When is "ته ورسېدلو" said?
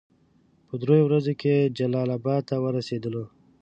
2.49-3.23